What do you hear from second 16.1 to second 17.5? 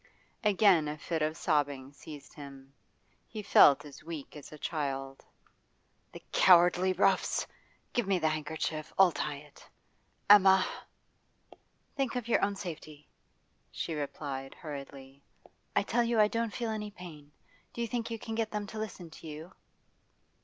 I don't feel any pain.